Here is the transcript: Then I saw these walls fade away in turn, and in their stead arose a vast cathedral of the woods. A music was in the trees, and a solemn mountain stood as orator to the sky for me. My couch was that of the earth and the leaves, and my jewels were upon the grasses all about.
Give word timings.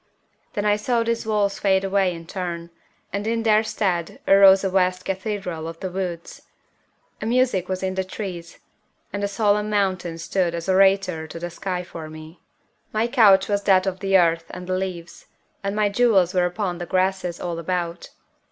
Then 0.53 0.65
I 0.65 0.77
saw 0.77 1.03
these 1.03 1.27
walls 1.27 1.59
fade 1.59 1.83
away 1.83 2.11
in 2.11 2.25
turn, 2.25 2.71
and 3.13 3.27
in 3.27 3.43
their 3.43 3.61
stead 3.63 4.19
arose 4.27 4.63
a 4.63 4.69
vast 4.71 5.05
cathedral 5.05 5.67
of 5.67 5.79
the 5.79 5.91
woods. 5.91 6.41
A 7.21 7.27
music 7.27 7.69
was 7.69 7.83
in 7.83 7.93
the 7.93 8.03
trees, 8.03 8.57
and 9.13 9.23
a 9.23 9.27
solemn 9.27 9.69
mountain 9.69 10.17
stood 10.17 10.55
as 10.55 10.67
orator 10.67 11.27
to 11.27 11.37
the 11.37 11.51
sky 11.51 11.83
for 11.83 12.09
me. 12.09 12.39
My 12.91 13.05
couch 13.05 13.47
was 13.47 13.61
that 13.65 13.85
of 13.85 13.99
the 13.99 14.17
earth 14.17 14.45
and 14.49 14.65
the 14.65 14.73
leaves, 14.75 15.27
and 15.63 15.75
my 15.75 15.87
jewels 15.87 16.33
were 16.33 16.45
upon 16.47 16.79
the 16.79 16.87
grasses 16.87 17.39
all 17.39 17.59
about. 17.59 18.09